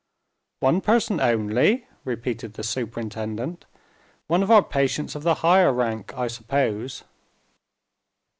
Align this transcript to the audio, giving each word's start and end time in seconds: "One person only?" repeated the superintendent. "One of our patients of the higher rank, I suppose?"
"One 0.61 0.81
person 0.81 1.19
only?" 1.21 1.85
repeated 2.05 2.55
the 2.55 2.63
superintendent. 2.63 3.65
"One 4.25 4.41
of 4.41 4.49
our 4.49 4.63
patients 4.63 5.13
of 5.13 5.21
the 5.21 5.35
higher 5.45 5.71
rank, 5.71 6.11
I 6.17 6.25
suppose?" 6.27 7.03